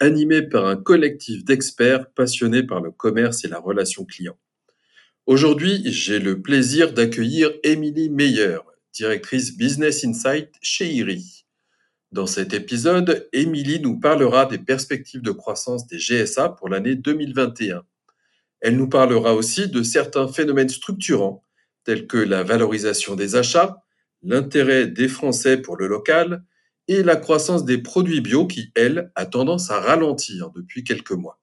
[0.00, 4.38] animé par un collectif d'experts passionnés par le commerce et la relation client.
[5.26, 8.58] Aujourd'hui, j'ai le plaisir d'accueillir Émilie Meyer,
[8.92, 11.46] directrice Business Insight chez IRI.
[12.12, 17.82] Dans cet épisode, Émilie nous parlera des perspectives de croissance des GSA pour l'année 2021.
[18.60, 21.42] Elle nous parlera aussi de certains phénomènes structurants
[21.84, 23.82] tels que la valorisation des achats,
[24.22, 26.44] l'intérêt des Français pour le local
[26.88, 31.40] et la croissance des produits bio qui, elle, a tendance à ralentir depuis quelques mois.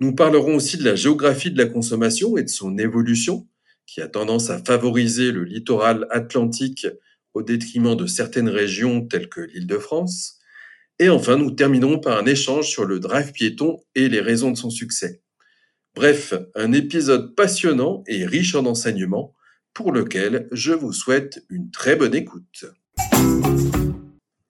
[0.00, 3.46] Nous parlerons aussi de la géographie de la consommation et de son évolution,
[3.86, 6.86] qui a tendance à favoriser le littoral atlantique
[7.34, 10.38] au détriment de certaines régions telles que l'Île-de-France.
[10.98, 14.56] Et enfin, nous terminerons par un échange sur le drive piéton et les raisons de
[14.56, 15.20] son succès.
[15.94, 19.34] Bref, un épisode passionnant et riche en enseignements
[19.74, 22.66] pour lequel je vous souhaite une très bonne écoute.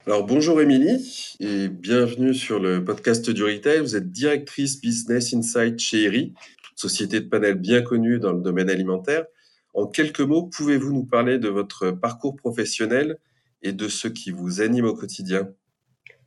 [0.07, 3.81] Alors bonjour Émilie et bienvenue sur le podcast du retail.
[3.81, 6.35] Vous êtes directrice Business Insight chez ERI,
[6.77, 9.25] société de panel bien connue dans le domaine alimentaire.
[9.73, 13.17] En quelques mots, pouvez-vous nous parler de votre parcours professionnel
[13.63, 15.49] et de ce qui vous anime au quotidien?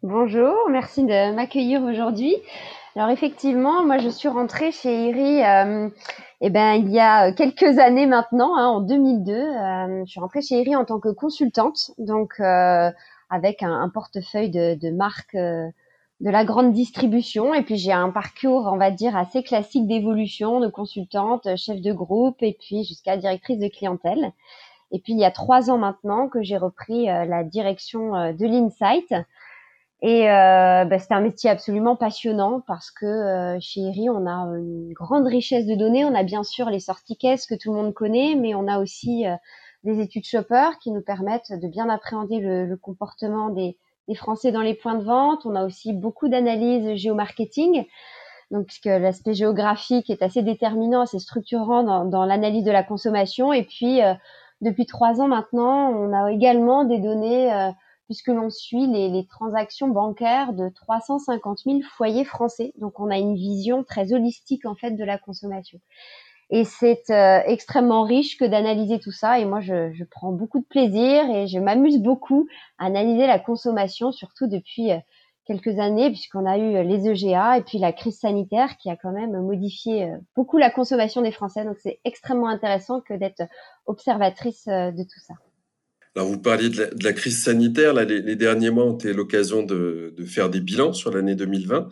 [0.02, 2.36] Bonjour, merci de m'accueillir aujourd'hui.
[2.96, 5.90] Alors effectivement, moi je suis rentrée chez ERI euh,
[6.42, 9.34] eh ben, il y a quelques années maintenant, hein, en 2002.
[9.34, 11.92] Euh, je suis rentrée chez ERI en tant que consultante.
[12.00, 12.90] Donc euh,
[13.30, 15.70] avec un, portefeuille de, de marques euh,
[16.20, 17.54] de la grande distribution.
[17.54, 21.94] Et puis j'ai un parcours, on va dire, assez classique d'évolution de consultante, chef de
[21.94, 24.32] groupe et puis jusqu'à directrice de clientèle.
[24.92, 28.34] Et puis il y a trois ans maintenant que j'ai repris euh, la direction euh,
[28.34, 29.14] de l'Insight.
[30.02, 34.94] Et euh, bah, c'est un métier absolument passionnant parce que chez IRI, on a une
[34.94, 36.06] grande richesse de données.
[36.06, 38.78] On a bien sûr les sorties caisses que tout le monde connaît, mais on a
[38.78, 39.26] aussi
[39.84, 43.78] des études shopper qui nous permettent de bien appréhender le, comportement des,
[44.16, 45.46] Français dans les points de vente.
[45.46, 47.86] On a aussi beaucoup d'analyses géomarketing.
[48.52, 53.52] Donc, puisque l'aspect géographique est assez déterminant, assez structurant dans, l'analyse de la consommation.
[53.52, 54.14] Et puis, euh,
[54.62, 57.70] depuis trois ans maintenant, on a également des données, euh,
[58.06, 62.72] puisque l'on suit les, les, transactions bancaires de 350 000 foyers français.
[62.80, 65.82] Donc, on a une vision très holistique, en fait, de la consommation.
[66.50, 69.40] Et c'est euh, extrêmement riche que d'analyser tout ça.
[69.40, 72.48] Et moi, je, prends beaucoup de plaisir et je m'amuse beaucoup
[72.78, 74.98] à analyser la consommation, surtout depuis euh,
[75.46, 78.96] quelques années, puisqu'on a eu euh, les EGA et puis la crise sanitaire qui a
[78.96, 81.66] quand même modifié beaucoup la consommation des Français.
[81.66, 83.44] Donc, c'est extrêmement intéressant que d'être
[83.86, 85.34] observatrice de tout ça.
[86.16, 87.94] Alors, vous parliez de la, crise sanitaire.
[87.94, 91.90] Là, les, derniers mois ont été l'occasion de, faire des bilans sur l'année 2020,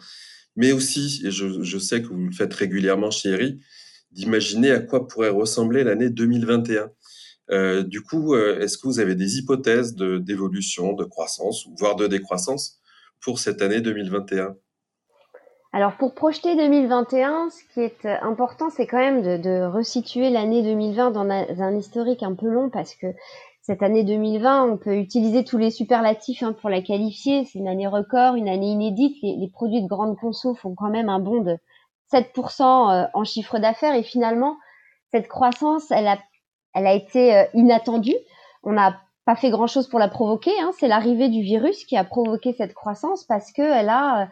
[0.56, 3.36] mais aussi, et je, sais que vous le faites régulièrement chez
[4.16, 6.90] d'imaginer à quoi pourrait ressembler l'année 2021.
[7.52, 12.08] Euh, du coup, euh, est-ce que vous avez des hypothèses d'évolution, de, croissance, voire de
[12.08, 12.80] décroissance
[13.22, 14.56] pour cette année 2021
[15.74, 20.64] alors pour projeter 2021, ce qui est euh, important, c'est quand même de, resituer l'année
[20.64, 23.08] 2020 dans un, historique un peu long parce que
[23.62, 27.44] cette année 2020, on peut utiliser tous les superlatifs hein, pour la qualifier.
[27.44, 29.18] C'est une année record, une année inédite.
[29.22, 31.58] Les, les, produits de grande conso font quand même un bond de
[32.12, 34.58] 7% euh, en chiffre d'affaires et finalement
[35.12, 36.18] cette croissance elle a
[36.74, 38.16] elle a été euh, inattendue.
[38.64, 40.52] On n'a pas fait grand chose pour la provoquer.
[40.62, 40.72] Hein.
[40.78, 44.26] C'est l'arrivée du virus qui a provoqué cette croissance parce que elle a euh,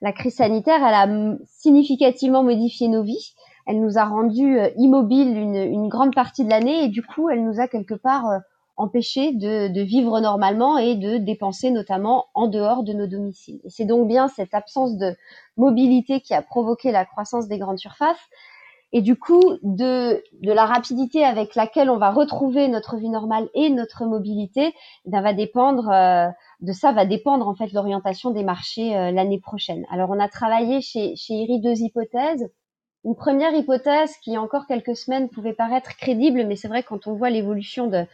[0.00, 3.34] la crise sanitaire, elle a significativement modifié nos vies.
[3.66, 7.44] Elle nous a rendu immobiles une, une, grande partie de l'année et du coup, elle
[7.44, 8.40] nous a quelque part
[8.76, 13.60] empêcher de, vivre normalement et de dépenser notamment en dehors de nos domiciles.
[13.64, 15.16] Et c'est donc bien cette absence de
[15.56, 18.20] mobilité qui a provoqué la croissance des grandes surfaces.
[18.94, 23.48] Et du coup, de, de la rapidité avec laquelle on va retrouver notre vie normale
[23.54, 24.74] et notre mobilité,
[25.06, 26.28] eh va dépendre euh,
[26.60, 29.86] de ça va dépendre en fait l'orientation des marchés euh, l'année prochaine.
[29.90, 32.50] Alors on a travaillé chez, chez IRI deux hypothèses.
[33.04, 37.14] Une première hypothèse qui, encore quelques semaines, pouvait paraître crédible, mais c'est vrai quand on
[37.14, 38.06] voit l'évolution de,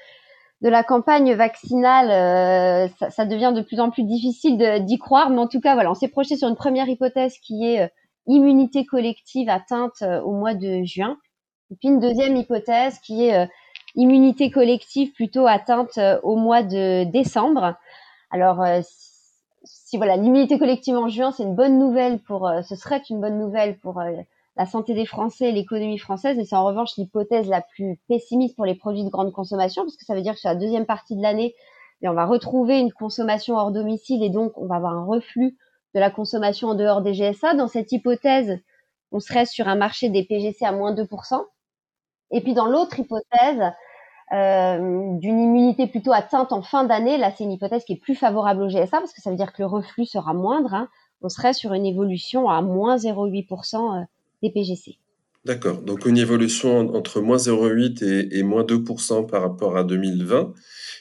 [0.60, 5.30] de la campagne vaccinale, euh, ça, devient de plus en plus difficile d'y croire.
[5.30, 7.88] Mais en tout cas, voilà, on s'est projeté sur une première hypothèse qui est euh,
[8.26, 11.16] immunité collective atteinte euh, au mois de juin.
[11.70, 13.46] Et puis une deuxième hypothèse qui est
[13.94, 17.74] immunité collective plutôt atteinte au mois de décembre.
[18.30, 18.64] Alors,
[19.64, 23.38] si voilà l'immunité collective en juin, c'est une bonne nouvelle pour, ce serait une bonne
[23.38, 24.00] nouvelle pour
[24.58, 26.38] la santé des Français et l'économie française.
[26.38, 29.96] Et c'est en revanche l'hypothèse la plus pessimiste pour les produits de grande consommation, parce
[29.96, 31.54] que ça veut dire que sur la deuxième partie de l'année,
[32.02, 35.56] on va retrouver une consommation hors domicile et donc on va avoir un reflux
[35.94, 37.54] de la consommation en dehors des GSA.
[37.54, 38.58] Dans cette hypothèse,
[39.12, 41.44] on serait sur un marché des PGC à moins 2%.
[42.30, 43.72] Et puis dans l'autre hypothèse,
[44.32, 48.14] euh, d'une immunité plutôt atteinte en fin d'année, là c'est une hypothèse qui est plus
[48.14, 50.74] favorable au GSA parce que ça veut dire que le reflux sera moindre.
[50.74, 50.88] Hein.
[51.22, 54.04] On serait sur une évolution à moins 0,8% euh,
[54.42, 54.98] des PGC.
[55.44, 60.52] D'accord, donc une évolution entre moins 0,8 et, et moins 2% par rapport à 2020.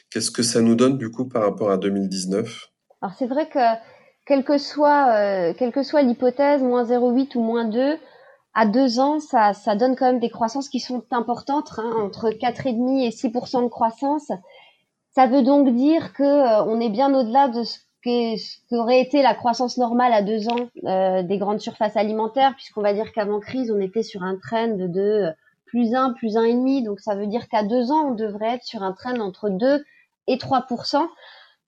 [0.10, 2.70] Qu'est-ce que ça nous donne du coup par rapport à 2019
[3.02, 3.60] Alors c'est vrai que
[4.26, 7.98] quelle que soit, euh, quelle que soit l'hypothèse, moins 0,8 ou moins 2,
[8.54, 12.30] à deux ans, ça, ça donne quand même des croissances qui sont importantes, hein, entre
[12.30, 14.32] 4,5 et 6% de croissance.
[15.12, 17.78] Ça veut donc dire que euh, on est bien au-delà de ce
[18.70, 22.94] qu'aurait été la croissance normale à deux ans euh, des grandes surfaces alimentaires, puisqu'on va
[22.94, 25.32] dire qu'avant crise, on était sur un trend de
[25.66, 26.84] plus 1, plus 1,5.
[26.84, 29.84] Donc ça veut dire qu'à deux ans, on devrait être sur un trend entre 2
[30.28, 31.08] et 3%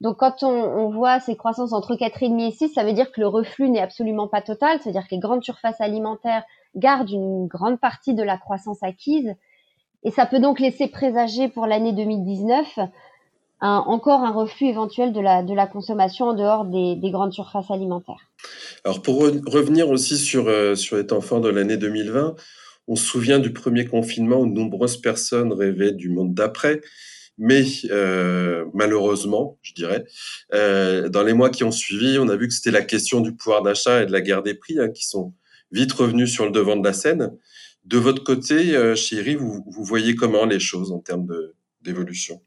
[0.01, 3.27] donc quand on, voit ces croissances entre 4,5 et 6, ça veut dire que le
[3.27, 6.43] reflux n'est absolument pas total, c'est-à-dire que les grandes surfaces alimentaires
[6.75, 9.35] gardent une grande partie de la croissance acquise.
[10.03, 12.79] Et ça peut donc laisser présager pour l'année 2019
[13.61, 18.31] encore un reflux éventuel de la, de la consommation en dehors des, grandes surfaces alimentaires.
[18.85, 22.35] Alors pour revenir aussi sur, euh, sur les temps forts de l'année 2020,
[22.87, 26.81] on se souvient du premier confinement où de nombreuses personnes rêvaient du monde d'après.
[27.37, 30.03] Mais euh, malheureusement, je dirais,
[30.53, 33.33] euh, dans les mois qui ont suivi, on a vu que c'était la question du
[33.33, 35.33] pouvoir d'achat et de la guerre des prix hein, qui sont
[35.71, 37.31] vite revenus sur le devant de la scène.
[37.85, 41.27] De votre côté, euh, chérie, vous, vous voyez comment les choses en termes
[41.81, 42.41] d'évolution?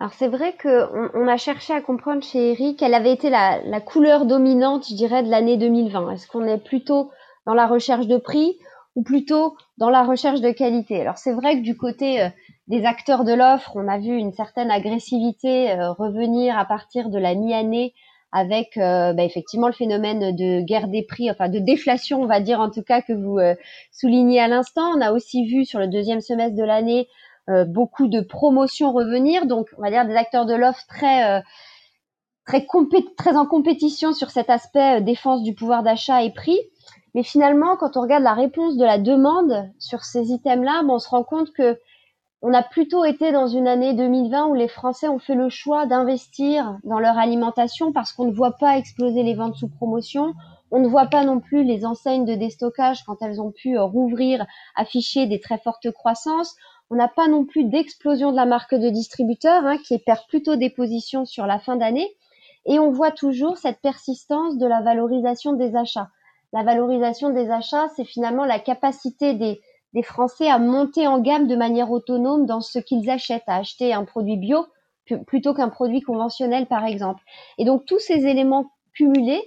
[0.00, 3.80] Alors c'est vrai qu'on on a cherché à comprendre chez Eric quelle avait été la,
[3.80, 6.10] couleur dominante, je dirais, de l'année 2020.
[6.10, 7.10] Est-ce qu'on est plutôt
[7.46, 8.58] dans la recherche de prix
[8.96, 11.00] ou plutôt dans la recherche de qualité?
[11.00, 12.28] Alors c'est vrai que du côté euh,
[12.66, 17.18] des acteurs de l'offre, on a vu une certaine agressivité euh, revenir à partir de
[17.18, 17.94] la mi-année
[18.32, 22.40] avec euh, bah, effectivement le phénomène de guerre des prix, enfin de déflation, on va
[22.40, 23.38] dire en tout cas que vous
[23.92, 24.90] soulignez à l'instant.
[24.96, 27.06] On a aussi vu sur le deuxième semestre de l'année
[27.66, 31.42] beaucoup de promotions revenir, donc on va dire des acteurs de l'offre très
[32.46, 32.66] très,
[33.16, 36.58] très en compétition sur cet aspect défense du pouvoir d'achat et prix.
[37.14, 41.08] Mais finalement, quand on regarde la réponse de la demande sur ces items-là, on se
[41.08, 41.78] rend compte que
[42.46, 45.86] on a plutôt été dans une année 2020 où les Français ont fait le choix
[45.86, 50.34] d'investir dans leur alimentation parce qu'on ne voit pas exploser les ventes sous promotion.
[50.70, 53.84] On ne voit pas non plus les enseignes de déstockage quand elles ont pu euh,
[53.84, 54.44] rouvrir,
[54.74, 56.54] afficher des très fortes croissances.
[56.90, 60.56] On n'a pas non plus d'explosion de la marque de distributeur hein, qui perd plutôt
[60.56, 62.14] des positions sur la fin d'année.
[62.66, 66.10] Et on voit toujours cette persistance de la valorisation des achats.
[66.52, 69.60] La valorisation des achats, c'est finalement la capacité des,
[69.92, 73.92] des Français à monter en gamme de manière autonome dans ce qu'ils achètent, à acheter
[73.92, 74.66] un produit bio
[75.26, 77.22] plutôt qu'un produit conventionnel, par exemple.
[77.58, 79.42] Et donc, tous ces éléments cumulés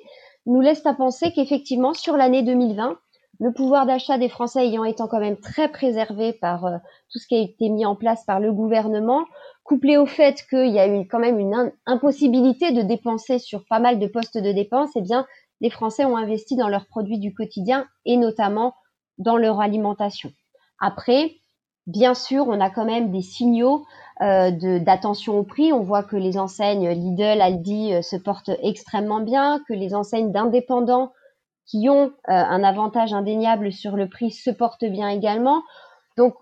[0.46, 2.98] nous laissent à penser qu'effectivement, sur l'année 2020,
[3.40, 6.78] le pouvoir d'achat des Français ayant été quand même très préservé par euh,
[7.12, 9.26] tout ce qui a été mis en place par le gouvernement,
[9.64, 13.80] couplé au fait qu'il y a eu quand même une impossibilité de dépenser sur pas
[13.80, 15.26] mal de postes de dépenses, eh bien,
[15.62, 18.74] les Français ont investi dans leurs produits du quotidien et notamment
[19.18, 20.32] dans leur alimentation.
[20.80, 21.32] Après,
[21.88, 23.86] bien sûr, on a quand même des signaux
[24.22, 25.74] euh, d'attention au prix.
[25.74, 30.32] On voit que les enseignes Lidl, Aldi euh, se portent extrêmement bien, que les enseignes
[30.32, 31.12] d'indépendants
[31.68, 35.62] qui ont euh, un avantage indéniable sur le prix se portent bien également.
[36.18, 36.36] Donc,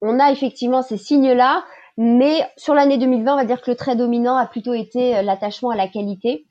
[0.00, 1.64] on a effectivement ces signes-là,
[1.96, 5.70] mais sur l'année 2020, on va dire que le trait dominant a plutôt été l'attachement
[5.70, 6.46] à la qualité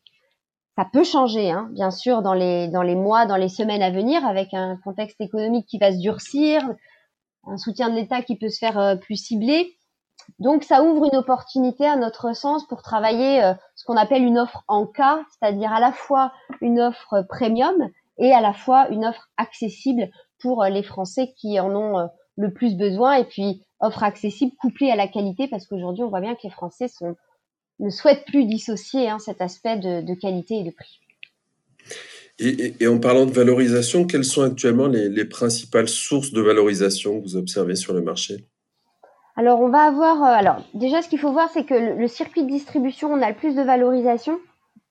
[0.76, 3.92] ça peut changer, hein, bien sûr, dans les, dans les mois, dans les semaines à
[3.92, 6.64] venir, avec un contexte économique qui va se durcir,
[7.46, 9.78] un soutien de l'État qui peut se faire euh, plus ciblé.
[10.40, 14.40] Donc, ça ouvre une opportunité, à notre sens, pour travailler euh, ce qu'on appelle une
[14.40, 19.06] offre en cas, c'est-à-dire à la fois une offre premium et à la fois une
[19.06, 24.04] offre accessible pour euh, les Français qui en ont le plus besoin, et puis offre
[24.04, 27.16] accessible couplée à la qualité, parce qu'aujourd'hui, on voit bien que les Français sont
[27.80, 31.00] ne souhaite plus dissocier hein, cet aspect de, qualité et de prix.
[32.40, 37.36] Et, en parlant de valorisation, quelles sont actuellement les, principales sources de valorisation que vous
[37.36, 38.46] observez sur le marché?
[39.36, 40.24] Alors, on va avoir.
[40.24, 43.30] Euh, alors, déjà, ce qu'il faut voir, c'est que le, circuit de distribution, on a
[43.30, 44.40] le plus de valorisation.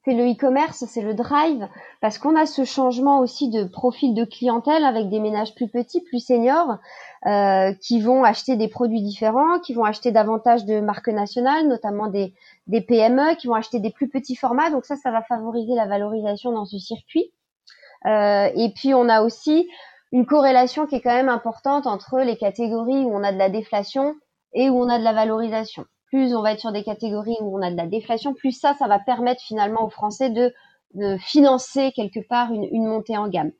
[0.04, 1.68] C'est le e-commerce, c'est le drive,
[2.00, 6.00] parce qu'on a ce changement aussi de profil de clientèle avec des ménages plus petits,
[6.00, 6.78] plus seniors,
[7.26, 12.08] euh, qui vont acheter des produits différents, qui vont acheter davantage de marques nationales, notamment
[12.08, 12.34] des,
[12.68, 14.70] PME, qui vont acheter des plus petits formats.
[14.70, 17.32] Donc ça, ça va favoriser la valorisation dans ce circuit.
[18.06, 19.68] Euh, et puis on a aussi
[20.10, 23.48] une corrélation qui est quand même importante entre les catégories où on a de la
[23.48, 24.16] déflation
[24.52, 27.58] et où on a de la valorisation plus on va être sur des catégories où
[27.58, 30.52] on a de la déflation, plus ça, ça va permettre finalement aux Français de,
[31.18, 33.50] financer quelque part une, montée en gamme.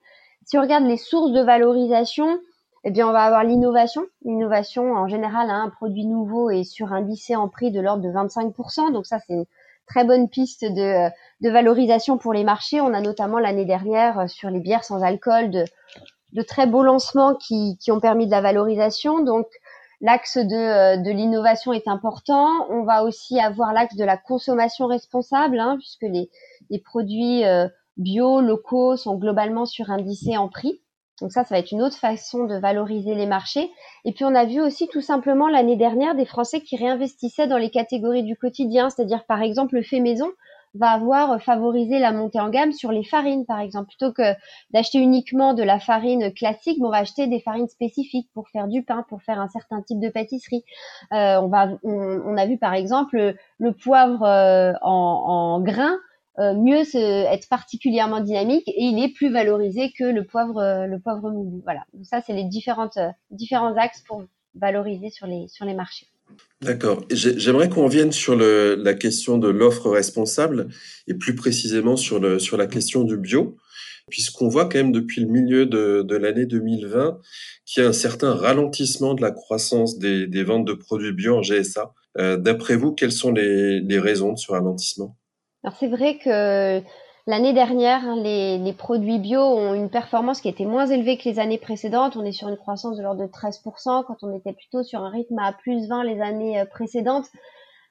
[0.44, 2.38] Si on regarde les sources de valorisation,
[2.84, 4.02] eh bien, on va avoir l'innovation.
[4.22, 8.92] L'innovation, en général, un produit nouveau est sur un en prix de l'ordre de 25%.
[8.92, 9.46] Donc ça, c'est une
[9.86, 11.08] très bonne piste de,
[11.40, 12.82] valorisation pour les marchés.
[12.82, 15.64] On a notamment l'année dernière euh, sur les bières sans alcool de,
[16.46, 19.24] très beaux lancements qui, qui, ont permis de la valorisation.
[19.24, 19.46] Donc,
[20.02, 22.66] L'axe de, euh, de l'innovation est important.
[22.70, 26.28] On va aussi avoir l'axe de la consommation responsable, hein, puisque les,
[26.70, 30.82] les produits euh, bio, locaux sont globalement surindicés en prix.
[31.20, 33.70] Donc ça, ça va être une autre façon de valoriser les marchés.
[34.04, 37.58] Et puis on a vu aussi tout simplement l'année dernière des Français qui réinvestissaient dans
[37.58, 40.28] les catégories du quotidien, c'est-à-dire par exemple le fait maison
[40.74, 43.88] va avoir favorisé la montée en gamme sur les farines, par exemple.
[43.88, 44.34] Plutôt que
[44.70, 48.82] d'acheter uniquement de la farine classique, on va acheter des farines spécifiques pour faire du
[48.82, 50.64] pain, pour faire un certain type de pâtisserie.
[51.12, 55.98] Euh, on, va, on, a vu par exemple le, poivre euh, en, en grains
[56.38, 60.98] euh, mieux se, être particulièrement dynamique et il est plus valorisé que le poivre, le
[60.98, 61.60] poivre moulu.
[61.64, 61.84] Voilà.
[61.92, 62.98] Donc ça, c'est les différentes,
[63.30, 64.22] différents axes pour
[64.54, 66.06] valoriser sur les, sur les marchés.
[66.60, 67.04] D'accord.
[67.10, 70.68] J'aimerais qu'on revienne sur la question de l'offre responsable
[71.08, 73.56] et plus précisément sur, la question du bio,
[74.10, 77.18] puisqu'on voit quand même depuis le milieu de, l'année 2020
[77.64, 81.42] qu'il y a un certain ralentissement de la croissance des, ventes de produits bio en
[81.42, 81.92] GSA.
[82.18, 85.16] Euh, d'après vous, quelles sont les raisons de ce ralentissement?
[85.64, 86.82] Alors c'est vrai que
[87.28, 91.58] L'année dernière, les, produits bio ont une performance qui était moins élevée que les années
[91.58, 92.16] précédentes.
[92.16, 95.08] On est sur une croissance de l'ordre de 13% quand on était plutôt sur un
[95.08, 97.26] rythme à plus 20 les années euh, précédentes.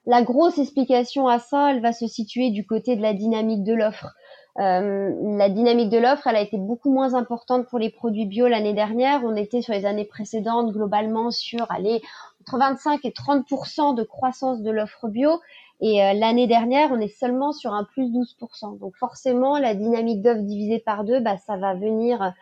[0.06, 3.74] La grosse explication à ça, elle va se situer du côté de la dynamique de
[3.74, 4.16] l'offre.
[4.60, 8.50] Euh, la dynamique de l'offre, elle a été beaucoup moins importante pour les produits bio
[8.50, 9.22] l'année dernière.
[9.24, 12.02] On était sur les années précédentes globalement sur allez,
[12.42, 15.40] entre 25 et 30% de croissance de l'offre bio.
[15.82, 18.78] Et euh, l'année dernière, on est seulement sur un plus 12%.
[18.78, 22.34] Donc forcément, la dynamique d'offre divisée par deux, bah, ça va venir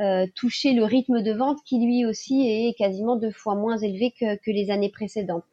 [0.00, 4.12] euh, toucher le rythme de vente qui lui aussi est quasiment deux fois moins élevé
[4.18, 5.44] que, les années précédentes.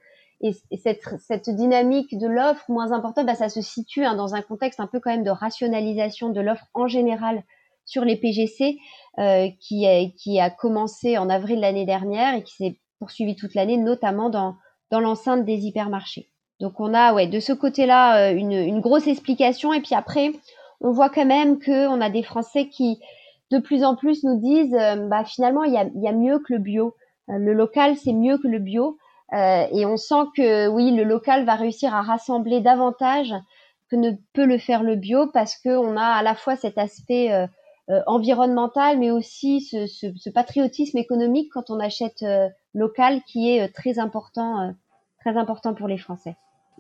[0.42, 4.42] Et, cette, cette, dynamique de l'offre moins importante, bah, ça se situe hein, dans un
[4.42, 7.44] contexte un peu quand même de rationalisation de l'offre en général
[7.86, 8.80] sur les PGC
[9.20, 13.54] euh, qui, a, qui a commencé en avril l'année dernière et qui s'est poursuivi toute
[13.54, 14.56] l'année, notamment dans,
[14.90, 16.28] dans l'enceinte des hypermarchés.
[16.60, 19.74] Donc on a ouais de ce côté-là euh, une, une, grosse explication.
[19.74, 20.32] Et puis après
[20.82, 23.00] on voit quand même que on a des Français qui
[23.52, 26.40] de plus en plus nous disent euh, bah finalement il y a, y a, mieux
[26.40, 26.96] que le bio,
[27.30, 28.98] euh, le local c'est mieux que le bio.
[29.34, 33.34] Et on sent que oui le local va réussir à rassembler davantage
[33.90, 36.78] que ne peut le faire le bio parce que on a à la fois cet
[36.78, 37.32] aspect
[38.06, 42.24] environnemental mais aussi ce, ce, patriotisme économique quand on achète
[42.74, 44.74] local qui est très important
[45.26, 46.36] très important pour les Français.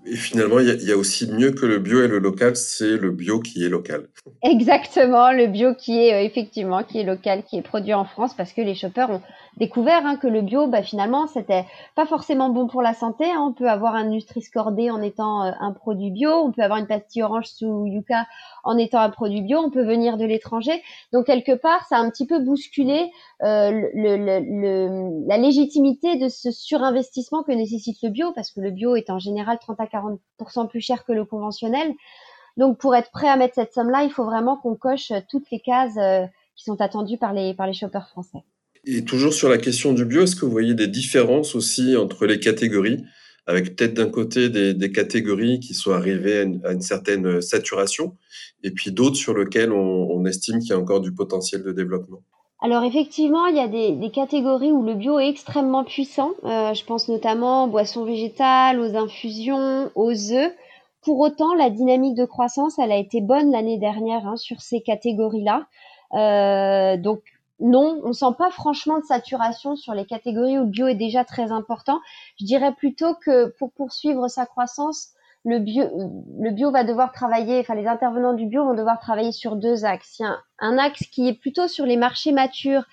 [0.08, 3.12] Et finalement, il y, a aussi mieux que le bio et le local, c'est le
[3.12, 4.08] bio qui est local.
[4.44, 8.36] Exactement, le bio qui est euh, effectivement qui est local, qui est produit en France,
[8.36, 9.22] parce que les shoppers ont
[9.58, 13.26] découvert hein, que le bio, bah, finalement, c'était pas forcément bon pour la santé.
[13.26, 13.48] Hein.
[13.48, 16.88] On peut avoir un Nutri-Score en étant euh, un produit bio, on peut avoir une
[16.88, 18.26] pastille orange sous Yuka
[18.64, 20.84] en étant un produit bio, on peut venir de l'étranger.
[21.14, 23.12] Donc quelque part, ça a un petit peu bousculé
[23.44, 29.10] euh, la légitimité de ce surinvestissement que nécessite le bio, parce que le bio est
[29.10, 31.94] en général 30 à 40% plus cher que le conventionnel.
[32.58, 35.60] Donc pour être prêt à mettre cette somme-là, il faut vraiment qu'on coche toutes les
[35.60, 36.26] cases euh,
[36.56, 38.44] qui sont attendues par les, par les shoppers français.
[38.86, 42.26] Et toujours sur la question du bio, est-ce que vous voyez des différences aussi entre
[42.28, 43.04] les catégories,
[43.48, 48.16] avec peut-être d'un côté des, catégories qui sont arrivées à une, certaine saturation,
[48.64, 52.22] et puis d'autres sur lesquelles on, estime qu'il y a encore du potentiel de développement?
[52.62, 56.32] Alors effectivement, il y a des, catégories où le bio est extrêmement puissant.
[56.46, 60.54] Euh, je pense notamment aux boissons végétales, aux infusions, aux œufs.
[61.02, 64.82] Pour autant, la dynamique de croissance, elle a été bonne l'année dernière hein, sur ces
[64.82, 65.68] catégories-là.
[66.14, 67.22] Euh, donc
[67.60, 71.24] non, on sent pas franchement de saturation sur les catégories où le bio est déjà
[71.24, 72.00] très important.
[72.40, 75.10] Je dirais plutôt que pour poursuivre sa croissance,
[75.46, 75.84] le bio,
[76.40, 79.86] le bio va devoir travailler, enfin les intervenants du bio vont devoir travailler sur deux
[79.86, 80.18] axes.
[80.20, 82.84] Il y a un, axe qui est plutôt sur les marchés matures,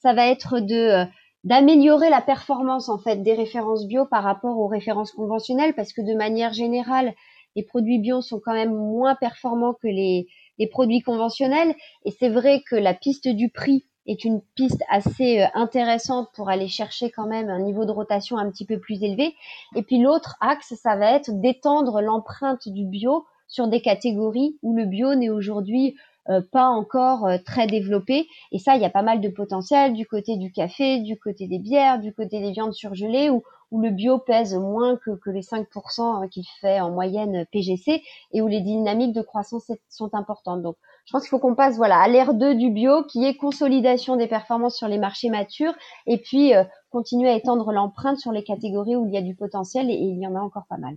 [0.00, 1.04] ça va être de euh,
[1.44, 6.02] d'améliorer la performance en fait des références bio par rapport aux références conventionnelles parce que
[6.02, 7.14] de manière générale,
[7.56, 10.28] les produits bio sont quand même moins performants que les,
[10.58, 11.74] les produits conventionnels.
[12.04, 16.48] Et c'est vrai que la piste du prix est une piste assez euh, intéressante pour
[16.48, 19.34] aller chercher quand même un niveau de rotation un petit peu plus élevé.
[19.76, 24.74] Et puis l'autre axe, ça va être d'étendre l'empreinte du bio sur des catégories où
[24.74, 25.96] le bio n'est aujourd'hui
[26.28, 28.28] euh, pas encore euh, très développé.
[28.52, 31.48] Et ça, il y a pas mal de potentiel du côté du café, du côté
[31.48, 33.42] des bières, du côté des viandes surgelées, où,
[33.72, 38.40] où le bio pèse moins que, que les 5% qu'il fait en moyenne PGC, et
[38.40, 40.62] où les dynamiques de croissance sont importantes.
[40.62, 43.34] Donc, je pense qu'il faut qu'on passe voilà à l'ère 2 du bio, qui est
[43.34, 45.74] consolidation des performances sur les marchés matures,
[46.06, 49.34] et puis euh, continuer à étendre l'empreinte sur les catégories où il y a du
[49.34, 50.94] potentiel, et, il y en a encore pas mal.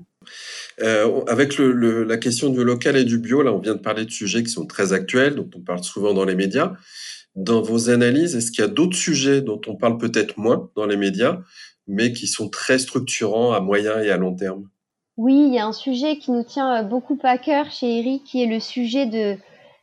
[0.81, 4.05] Euh, avec le, la question du local et du bio, là, on vient de parler
[4.05, 6.73] de sujets qui sont très actuels, dont on parle souvent dans les médias.
[7.35, 10.85] Dans vos analyses, est-ce qu'il y a d'autres sujets dont on parle peut-être moins dans
[10.85, 11.39] les médias,
[11.87, 14.69] mais qui sont très structurants à moyen et à long terme?
[15.17, 18.23] Oui, il y a un sujet qui nous tient euh, beaucoup à cœur chez Eric,
[18.25, 19.37] qui est le sujet de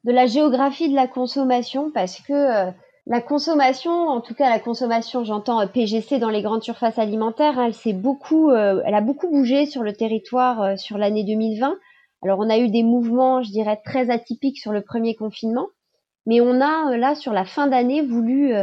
[0.04, 2.70] de la géographie de la consommation parce que euh,
[3.06, 7.58] la consommation, en tout cas la consommation, j'entends euh, PGC dans les grandes surfaces alimentaires,
[7.58, 11.76] hein, elle s'est beaucoup, euh, elle a beaucoup bougé sur le territoire sur l'année 2020.
[12.22, 15.68] Alors on a eu des mouvements, je dirais, très atypiques sur le premier confinement,
[16.26, 18.54] mais on a là sur la fin d'année voulu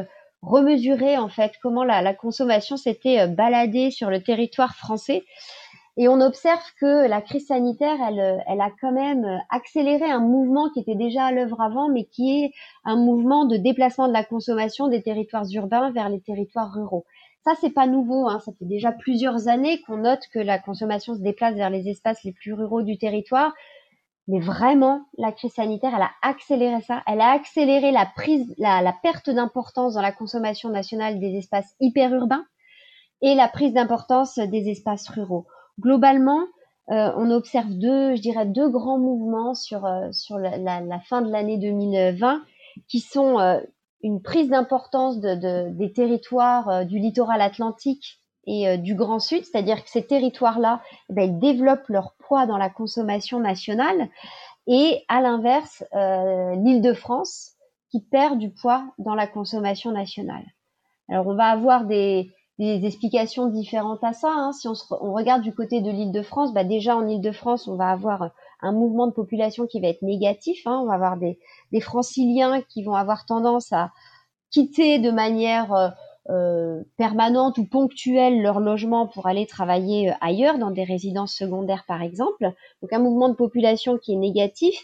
[0.42, 5.26] remesurer en fait comment la, la consommation s'était baladée sur le territoire français
[6.00, 10.80] et on observe que la crise sanitaire, elle, a quand même accéléré un mouvement qui
[10.80, 12.54] était déjà à l'œuvre avant, mais qui est
[12.86, 17.04] un mouvement de déplacement de la consommation des territoires urbains vers les territoires ruraux.
[17.44, 18.30] Ça, c'est pas nouveau.
[18.30, 18.40] Hein.
[18.40, 22.24] Ça fait déjà plusieurs années qu'on note que la consommation se déplace vers les espaces
[22.24, 23.54] les plus ruraux du territoire.
[24.30, 27.04] Mais vraiment, la crise sanitaire, elle a accéléré ça.
[27.08, 32.46] Elle a accéléré la perte d'importance dans la consommation nationale des espaces hyperurbains
[33.22, 35.46] et la prise d'importance des espaces ruraux
[35.80, 36.46] globalement,
[36.92, 41.32] euh, on observe deux, je dirais, deux grands mouvements sur, euh, sur la, fin de
[41.32, 42.42] l'année 2020
[42.88, 43.60] qui sont euh,
[44.02, 49.90] une prise d'importance de, des territoires du littoral atlantique et du Grand Sud, c'est-à-dire que
[49.90, 54.08] ces territoires-là, eh ben, ils développent leur poids dans la consommation nationale,
[54.66, 57.52] et à l'inverse, l'Île-de-France
[57.92, 60.46] qui perd du poids dans la consommation nationale.
[61.10, 64.30] Alors on va avoir des, des explications différentes à ça.
[64.30, 64.52] Hein.
[64.52, 68.32] Si on, on, regarde du côté de l'Île-de-France, bah déjà en Île-de-France, on va avoir
[68.62, 70.68] un mouvement de population qui va être négatif.
[70.68, 70.80] Hein.
[70.84, 71.40] On va avoir des,
[71.72, 73.92] des, franciliens qui vont avoir tendance à
[74.52, 75.96] quitter de manière
[76.30, 76.82] euh,
[77.58, 82.52] ou ponctuelle leur logement pour aller travailler euh, ailleurs, dans des résidences secondaires par exemple.
[82.82, 84.76] Donc un mouvement de population qui est négatif.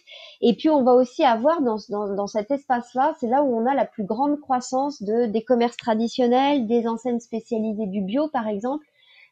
[0.41, 3.65] Et puis on va aussi avoir dans, dans, dans cet espace-là, c'est là où on
[3.65, 8.47] a la plus grande croissance de, des commerces traditionnels, des enseignes spécialisées du bio par
[8.47, 8.85] exemple.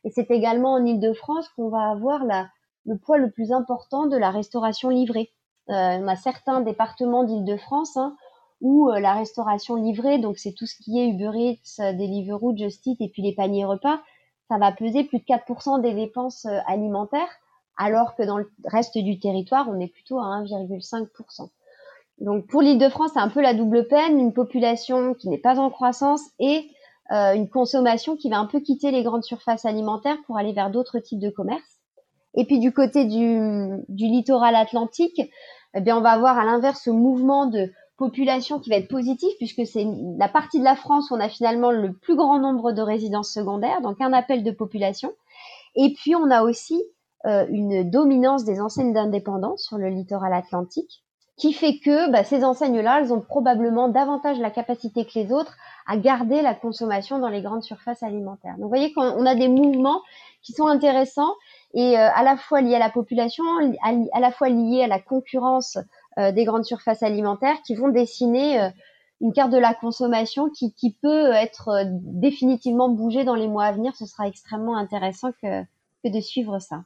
[0.03, 2.47] Et c'est également en Ile-de-France qu'on va avoir la,
[2.85, 5.31] le poids le plus important de la restauration livrée.
[5.69, 8.15] Euh, on a certains départements d'Île-de-France hein,
[8.63, 12.57] ou euh, la restauration livrée, donc c'est tout ce qui est Uber Eats, euh, Deliveroo,
[12.57, 13.99] Just Eat et puis les paniers repas,
[14.49, 17.29] ça va peser plus de 4% des dépenses euh, alimentaires,
[17.77, 21.49] alors que dans le reste du territoire, on est plutôt à 1,5%.
[22.19, 25.69] Donc pour l'Île-de-France, c'est un peu la double peine, une population qui n'est pas en
[25.69, 26.69] croissance et
[27.09, 30.99] une consommation qui va un peu quitter les grandes surfaces alimentaires pour aller vers d'autres
[30.99, 31.79] types de commerces.
[32.33, 35.21] Et puis du côté du, littoral atlantique,
[35.75, 39.31] eh bien on va avoir à l'inverse ce mouvement de population qui va être positive
[39.37, 42.71] puisque c'est la partie de la France où on a finalement le plus grand nombre
[42.71, 45.13] de résidences secondaires, donc un appel de population.
[45.75, 46.81] Et puis on a aussi
[47.25, 51.03] euh, une dominance des enseignes d'indépendance sur le littoral atlantique,
[51.37, 55.55] qui fait que bah, ces enseignes-là, elles ont probablement davantage la capacité que les autres
[55.87, 58.53] à garder la consommation dans les grandes surfaces alimentaires.
[58.53, 60.01] Donc vous voyez qu'on a des mouvements
[60.41, 61.33] qui sont intéressants
[61.73, 63.43] et euh, à la fois liés à la population,
[63.81, 65.77] à la fois liés à la concurrence
[66.31, 68.69] des grandes surfaces alimentaires qui vont dessiner euh,
[69.21, 73.65] une carte de la consommation qui, qui peut être euh, définitivement bougée dans les mois
[73.65, 73.95] à venir.
[73.95, 75.61] Ce sera extrêmement intéressant que,
[76.03, 76.83] que de suivre ça.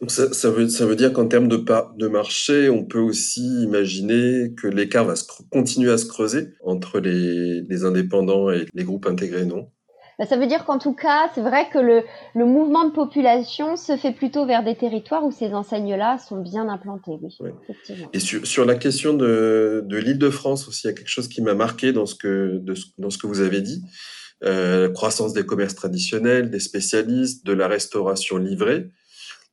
[0.00, 3.62] Donc ça, ça, veut, ça veut dire qu'en termes de, de marché, on peut aussi
[3.62, 5.14] imaginer que l'écart va
[5.50, 9.70] continuer à se creuser entre les, les indépendants et les groupes intégrés, non?
[10.18, 12.02] Bah, ça veut dire qu'en tout cas, c'est vrai que le,
[12.34, 16.68] le, mouvement de population se fait plutôt vers des territoires où ces enseignes-là sont bien
[16.68, 17.18] implantées.
[17.20, 18.08] Oui, Effectivement.
[18.14, 21.42] Et sur, sur, la question de, de l'Île-de-France aussi, il y a quelque chose qui
[21.42, 23.82] m'a marqué dans ce que, de, dans ce que vous avez dit.
[24.44, 28.90] Euh, croissance des commerces traditionnels, des spécialistes, de la restauration livrée.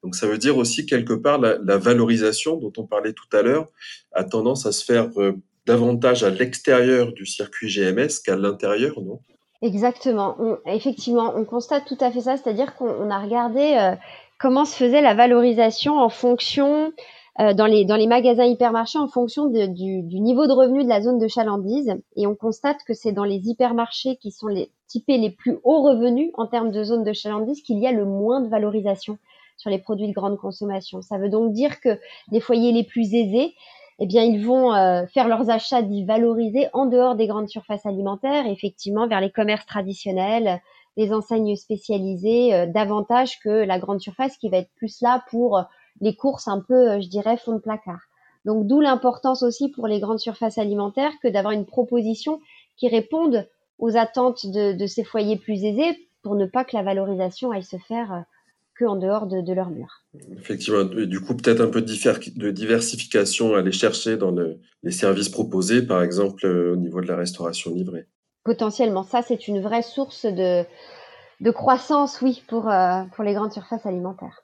[0.02, 3.42] Donc ça veut dire aussi quelque part la, la valorisation dont on parlait tout à
[3.42, 3.70] l'heure
[4.12, 5.34] a tendance à se faire euh,
[5.66, 9.22] davantage à l'extérieur du circuit GMS qu'à l'intérieur, non?
[9.64, 10.36] Exactement.
[10.66, 13.96] effectivement, on constate tout à fait ça, c'est-à-dire qu'on a regardé euh,
[14.38, 16.92] comment se faisait la valorisation en fonction
[17.40, 19.70] euh, dans, les, magasins hypermarchés en fonction du,
[20.04, 21.96] du, niveau de revenu de la zone de chalandise.
[22.18, 25.82] Et on constate que c'est dans les hypermarchés qui sont les typés les plus hauts
[25.82, 29.18] revenus en termes de zone de chalandise qu'il y a le moins de valorisation
[29.56, 31.02] sur les produits de grande consommation.
[31.02, 31.98] Ça veut donc dire que
[32.32, 33.56] les foyers les plus aisés,
[34.00, 37.86] eh bien, ils vont euh, faire leurs achats dits valorisés en dehors des grandes surfaces
[37.86, 40.62] alimentaires, effectivement, vers les commerces traditionnels,
[40.98, 45.58] les enseignes spécialisées, euh, davantage que la grande surface qui va être plus là pour
[45.58, 45.64] euh,
[46.02, 48.02] les courses un peu, je dirais, fond de placard.
[48.46, 52.42] Donc, d'où l'importance aussi pour les grandes surfaces alimentaires que d'avoir une proposition
[52.78, 53.48] qui réponde
[53.80, 57.64] aux attentes de, de, ces foyers plus aisés pour ne pas que la valorisation aille
[57.64, 58.26] se faire
[58.84, 59.88] que en dehors de, de leur mur.
[60.38, 64.36] Effectivement, du coup, peut-être un peu de diversification à aller chercher dans
[64.84, 68.08] les services proposés, par exemple euh, au niveau de la restauration livrée.
[68.44, 70.64] Potentiellement, ça, c'est une vraie source de,
[71.40, 74.42] de croissance, oui, pour, euh, pour les grandes surfaces alimentaires.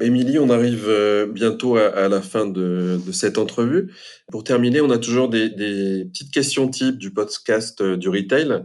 [0.00, 3.92] Émilie, on arrive euh, bientôt à, la fin de, cette entrevue.
[4.30, 8.62] Pour terminer, on a toujours des, petites questions types du podcast du retail.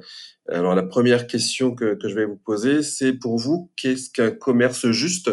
[0.47, 4.91] Alors la première question que, je vais vous poser, c'est pour vous, qu'est-ce qu'un commerce
[4.91, 5.31] juste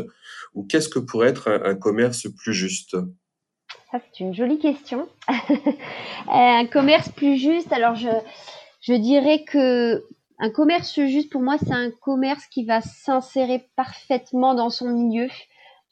[0.55, 2.97] ou qu'est-ce que pourrait être un, commerce plus juste?
[3.91, 5.09] Ça, c'est une jolie question.
[6.29, 8.09] un commerce plus juste, alors je,
[8.81, 10.03] je dirais que
[10.39, 15.29] un commerce juste, pour moi, c'est un commerce qui va s'insérer parfaitement dans son milieu,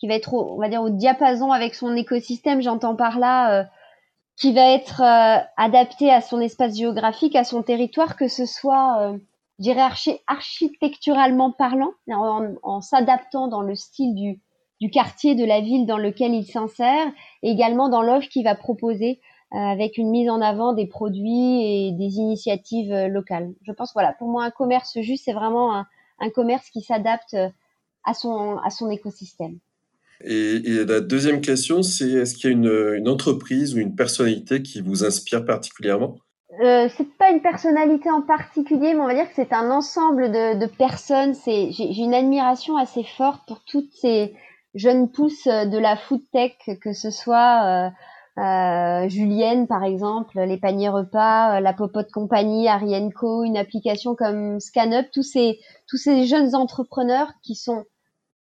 [0.00, 2.62] qui va être, on va dire, au diapason avec son écosystème.
[2.62, 3.60] J'entends par là...
[3.60, 3.64] Euh,
[4.40, 8.98] qui va être euh, adapté à son espace géographique, à son territoire, que ce soit,
[9.02, 9.18] euh,
[9.58, 14.14] je architecturalement parlant, en, s'adaptant dans le style
[14.80, 17.06] du, quartier, de la ville dans lequel il s'insère,
[17.42, 19.20] et également dans l'offre qu'il va proposer
[19.52, 23.52] avec une mise en avant des produits et des initiatives locales.
[23.60, 25.86] Je pense, voilà, pour moi, un commerce juste, c'est vraiment un,
[26.18, 27.36] un commerce qui s'adapte
[28.04, 29.58] à son, à son écosystème.
[30.22, 34.80] Et, la deuxième question, c'est est-ce qu'il y a une, entreprise ou une personnalité qui
[34.80, 36.16] vous inspire particulièrement?
[36.62, 40.30] Euh, C'est pas une personnalité en particulier, mais on va dire que c'est un ensemble
[40.30, 41.34] de, de personnes.
[41.34, 44.34] C'est, j'ai, une admiration assez forte pour toutes ces
[44.74, 47.90] jeunes pousses de la food tech, que ce soit euh,
[48.38, 54.60] euh, Julienne par exemple, les paniers repas, euh, la Popote Compagnie, Arienco, une application comme
[54.60, 57.84] ScanUp, tous ces tous ces jeunes entrepreneurs qui sont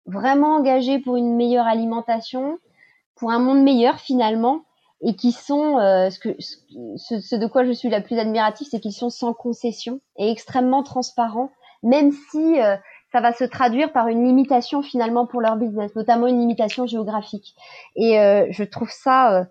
[0.10, 2.60] vraiment engagés pour une meilleure alimentation,
[3.15, 4.63] pour un monde meilleur finalement,
[5.02, 8.80] et qui sont euh, ce, que, ce, de quoi je suis la plus admirative, c'est
[8.80, 11.52] qu'ils sont sans concession et extrêmement transparents,
[11.84, 12.76] même si euh,
[13.12, 17.56] ça va se traduire par une limitation finalement pour leur business, notamment une limitation géographique.
[17.95, 19.48] Et euh, je trouve ça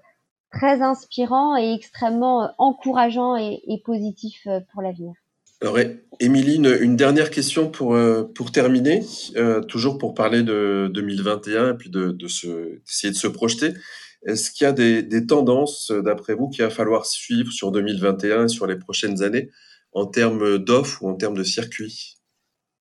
[0.52, 5.14] très inspirant et extrêmement encourageant et, et positif pour l'avenir.
[5.60, 5.76] Alors,
[6.20, 9.02] Émilie, une, dernière question pour, euh, pour terminer,
[9.36, 13.72] euh, toujours pour parler de 2021 et puis de, de d'essayer de se projeter.
[14.24, 18.48] Est-ce qu'il y a des, tendances, d'après vous, qu'il va falloir suivre sur 2021 et
[18.48, 19.50] sur les prochaines années
[19.92, 22.18] en termes d'offres ou en termes de circuits?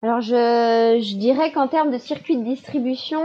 [0.03, 3.21] Alors, je, dirais qu'en termes de circuits de distribution,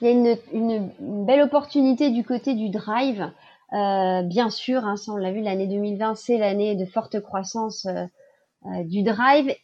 [0.00, 0.90] il y a une,
[1.26, 3.30] belle opportunité du côté du drive.
[3.72, 7.86] Euh, bien sûr, hein, ça on l'a vu, l'année 2020, c'est l'année de forte croissance
[7.86, 8.06] euh, euh,
[8.84, 9.54] du drive,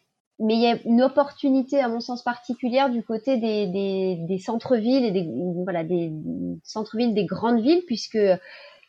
[0.40, 4.38] mais il y a une opportunité, à mon sens particulière, du côté des, des, des
[4.38, 5.28] centres-villes et des,
[5.62, 6.12] voilà, des
[6.64, 8.18] centres-villes des grandes villes, puisque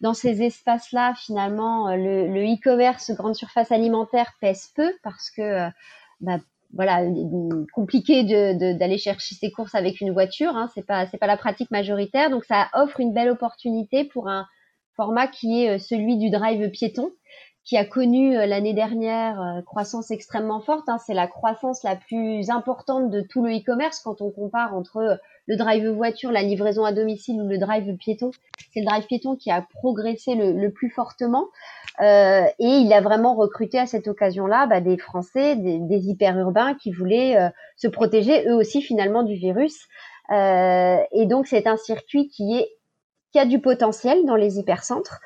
[0.02, 5.70] dans ces espaces-là, finalement, le, le e-commerce grande surface alimentaire pèse peu parce que euh,
[6.20, 6.38] bah,
[6.74, 7.04] voilà,
[7.74, 11.72] compliqué d'aller chercher ses courses avec une voiture, hein, c'est pas c'est pas la pratique
[11.72, 14.46] majoritaire, donc ça offre une belle opportunité pour un
[14.96, 17.12] format qui est euh, celui du drive piéton,
[17.66, 20.88] qui a connu euh, l'année dernière euh, croissance extrêmement forte.
[20.88, 20.98] Hein.
[21.06, 25.16] C'est la croissance la plus importante de tout le e-commerce quand on compare entre euh,
[25.48, 28.32] le drive voiture, la livraison à domicile ou le drive piéton.
[28.74, 31.48] C'est le drive piéton qui a progressé le, plus fortement
[32.02, 36.74] euh, et il a vraiment recruté à cette occasion-là bah, des Français, des, des hyper-urbains
[36.74, 39.88] qui voulaient se protéger eux aussi finalement du virus.
[40.32, 42.70] Euh, et donc c'est un circuit qui est
[43.32, 45.20] qui a du potentiel dans les hypercentres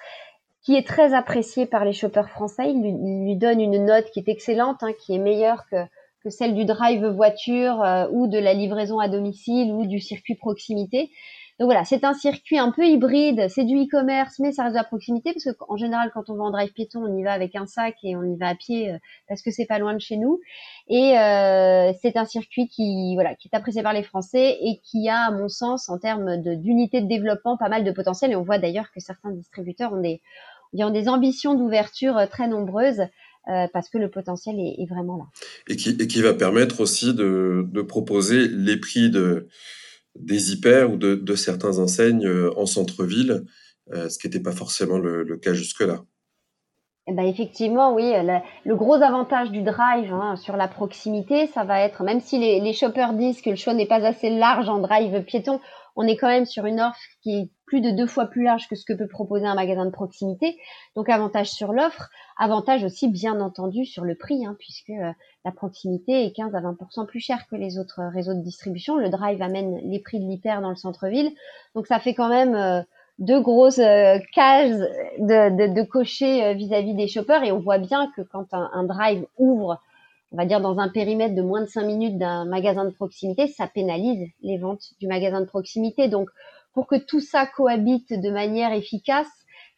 [0.61, 2.71] qui est très apprécié par les shoppers français.
[2.71, 2.81] Il
[3.25, 5.77] lui, donne une note qui est excellente, hein, qui est meilleure que,
[6.29, 11.09] celle du drive voiture euh, ou de la livraison à domicile ou du circuit proximité.
[11.59, 14.85] Donc voilà, c'est un circuit un peu hybride, c'est du e-commerce, mais ça reste la
[14.85, 17.65] proximité parce qu'en général, quand on va en drive piéton, on y va avec un
[17.67, 20.15] sac et on y va à pied euh, parce que c'est pas loin de chez
[20.15, 20.39] nous.
[20.87, 25.09] Et euh, c'est un circuit qui voilà, qui est apprécié par les Français et qui
[25.09, 28.31] a, à mon sens, en termes d'unité de, de développement, pas mal de potentiel.
[28.31, 30.21] Et on voit d'ailleurs que certains distributeurs ont des
[30.75, 33.01] ont des ambitions d'ouverture euh, très nombreuses.
[33.47, 35.23] Euh, parce que le potentiel est, est, vraiment là.
[35.67, 39.47] Et qui, et qui va permettre aussi de, de proposer les prix de,
[40.15, 43.43] des hyper ou de, certains enseignes euh, en centre-ville,
[43.91, 46.03] ce qui n'était pas forcément le, cas jusque-là.
[47.07, 48.13] Eh ben effectivement, oui.
[48.65, 52.73] le gros avantage du drive hein, sur la proximité, ça va être, même si les,
[52.73, 55.59] shoppers disent que le choix n'est pas assez large en drive piéton,
[55.95, 58.67] on est quand même sur une offre qui est plus de deux fois plus large
[58.67, 60.57] que ce que peut proposer un magasin de proximité.
[60.95, 65.11] Donc avantage sur l'offre, avantage aussi bien entendu sur le prix, hein, puisque euh,
[65.45, 68.95] la proximité est 15 à 20% plus cher que les autres réseaux de distribution.
[68.95, 71.31] Le drive amène les prix de l'hyper dans le centre-ville.
[71.75, 72.81] Donc ça fait quand même euh,
[73.19, 74.79] deux grosses euh, cases
[75.19, 77.43] de, de, cocher vis-à-vis des shoppers.
[77.43, 79.79] Et on voit bien que quand un drive ouvre
[80.31, 83.47] on va dire dans un périmètre de moins de 5 minutes d'un magasin de proximité,
[83.47, 86.07] ça pénalise les ventes du magasin de proximité.
[86.07, 86.29] Donc,
[86.73, 89.27] pour que tout ça cohabite de manière efficace,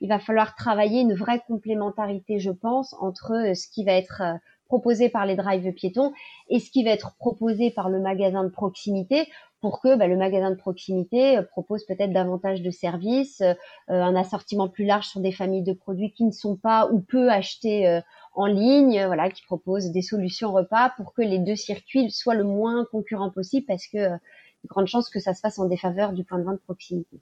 [0.02, 4.22] il va falloir travailler une vraie complémentarité, je pense, entre euh, ce qui va être
[4.22, 4.34] euh,
[4.68, 6.12] proposé par les drives piétons
[6.50, 9.28] et ce qui va être proposé par le magasin de proximité
[9.62, 13.42] pour que bah, le magasin de proximité euh, propose peut-être davantage de services,
[13.88, 17.30] un assortiment plus large sur des familles de produits qui ne sont pas ou peu
[17.30, 18.02] achetés
[18.34, 22.44] en ligne, voilà, qui propose des solutions repas pour que les deux circuits soient le
[22.44, 24.18] moins concurrents possible parce que euh,
[24.68, 27.20] grande chance que ça se fasse en défaveur du point de vue de proximité.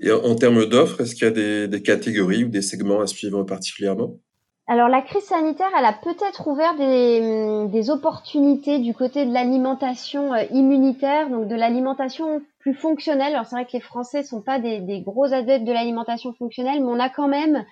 [0.00, 3.42] Et en, termes d'offres, est-ce qu'il y a des, catégories ou des segments à suivre
[3.44, 4.18] particulièrement?
[4.66, 9.32] Alors la crise sanitaire, elle a peut-être ouvert des, hum, des, opportunités du côté de
[9.32, 13.34] l'alimentation euh, immunitaire, donc de l'alimentation plus fonctionnelle.
[13.34, 16.90] Alors c'est vrai que les Français sont pas des, gros adeptes de l'alimentation fonctionnelle, mais
[16.90, 17.62] on a quand même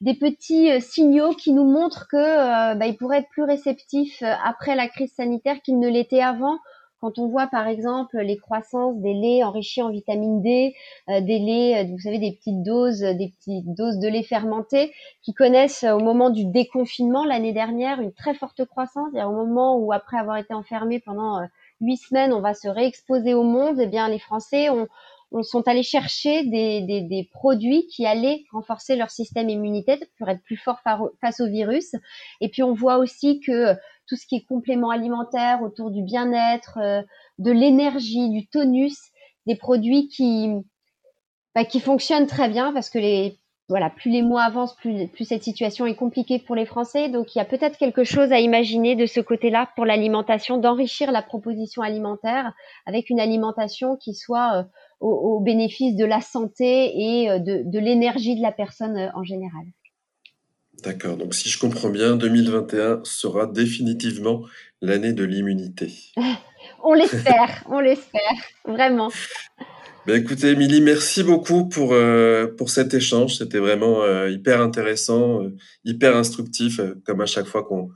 [0.00, 4.74] des petits euh, signaux qui nous montrent que euh, bah, pourraient être plus réceptifs après
[4.74, 6.56] la crise sanitaire qu'ils ne l'étaient avant.
[7.02, 10.72] Quand on voit par exemple les croissances des laits enrichis en vitamine D,
[11.08, 15.82] des laits, vous savez, des petites doses, des petites doses de lait fermenté, qui connaissent
[15.82, 19.12] au moment du déconfinement l'année dernière une très forte croissance.
[19.16, 21.40] Et au moment où après avoir été enfermé pendant
[21.80, 24.86] huit semaines, on va se réexposer au monde, eh bien les Français ont,
[25.32, 30.42] on sont allés chercher des, des, produits qui allaient renforcer leur système immunitaire pour être
[30.42, 30.80] plus fort
[31.20, 31.96] face au virus.
[32.40, 33.74] Et puis on voit aussi que
[34.12, 37.00] tout ce qui est complément alimentaire autour du bien-être, euh,
[37.38, 38.98] de l'énergie, du tonus,
[39.46, 40.52] des produits qui
[41.54, 43.38] bah, qui fonctionnent très bien parce que les
[43.70, 47.08] voilà, plus les mois avancent, plus, cette situation est compliquée pour les Français.
[47.08, 51.10] Donc il y a peut-être quelque chose à imaginer de ce côté-là pour l'alimentation, d'enrichir
[51.10, 52.52] la proposition alimentaire
[52.84, 54.62] avec une alimentation qui soit euh,
[55.00, 59.64] au, bénéfice de la santé et euh, de, l'énergie de la personne en général.
[60.82, 64.42] D'accord, donc si je comprends bien, 2021 sera définitivement
[64.80, 65.92] l'année de l'immunité.
[66.82, 68.20] on l'espère, on l'espère,
[68.64, 69.10] vraiment.
[70.06, 73.36] Ben écoutez, Émilie, merci beaucoup pour, euh, pour cet échange.
[73.36, 75.42] C'était vraiment hyper intéressant,
[75.84, 77.90] hyper instructif, comme à chaque fois qu'on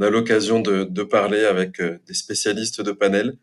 [0.00, 3.36] a l'occasion de, de, parler avec des spécialistes de panel.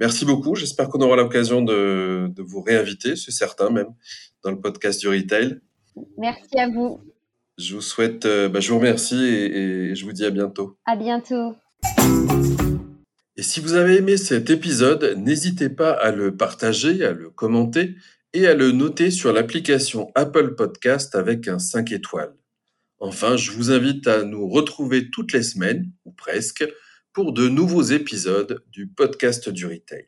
[0.00, 0.54] Merci beaucoup.
[0.54, 3.88] J'espère qu'on aura l'occasion de, vous réinviter, c'est certain même,
[4.42, 5.60] dans le podcast du retail.
[6.18, 7.00] Merci à vous.
[7.56, 10.76] Je vous souhaite, euh, bah, je vous remercie et, et je vous dis à bientôt.
[10.86, 11.54] À bientôt.
[13.36, 17.94] Et si vous avez aimé cet épisode, n'hésitez pas à le partager, à le commenter
[18.32, 22.34] et à le noter sur l'application Apple Podcast avec un 5 étoiles.
[22.98, 26.64] Enfin, je vous invite à nous retrouver toutes les semaines, ou presque,
[27.12, 30.06] pour de nouveaux épisodes du podcast du retail.